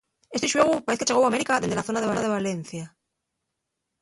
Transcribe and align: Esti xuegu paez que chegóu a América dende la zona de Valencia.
Esti 0.35 0.47
xuegu 0.53 0.73
paez 0.85 0.99
que 0.99 1.07
chegóu 1.07 1.23
a 1.25 1.29
América 1.31 1.59
dende 1.61 1.77
la 1.79 1.87
zona 1.87 2.01
de 2.23 2.33
Valencia. 2.35 2.85